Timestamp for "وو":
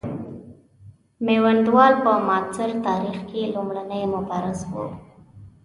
4.71-4.85